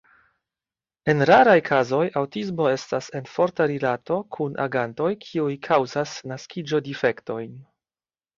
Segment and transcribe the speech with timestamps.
[1.11, 7.55] En raraj kazoj aŭtismo estas en forta rilato kun agantoj kiuj kaŭzas naskiĝo-difektojn.